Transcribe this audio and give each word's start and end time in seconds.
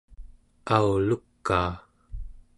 aulukaa 0.75 1.71